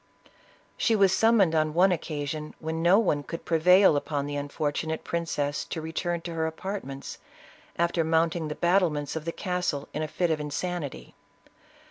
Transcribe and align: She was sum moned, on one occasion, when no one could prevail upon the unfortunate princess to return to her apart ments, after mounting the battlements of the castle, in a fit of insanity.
She 0.77 0.95
was 0.95 1.15
sum 1.15 1.37
moned, 1.37 1.53
on 1.53 1.75
one 1.75 1.91
occasion, 1.91 2.55
when 2.57 2.81
no 2.81 2.97
one 2.97 3.21
could 3.21 3.45
prevail 3.45 3.95
upon 3.95 4.25
the 4.25 4.35
unfortunate 4.35 5.03
princess 5.03 5.63
to 5.65 5.79
return 5.79 6.21
to 6.21 6.33
her 6.33 6.47
apart 6.47 6.83
ments, 6.83 7.19
after 7.77 8.03
mounting 8.03 8.47
the 8.47 8.55
battlements 8.55 9.15
of 9.15 9.25
the 9.25 9.31
castle, 9.31 9.87
in 9.93 10.01
a 10.01 10.07
fit 10.07 10.31
of 10.31 10.39
insanity. 10.39 11.13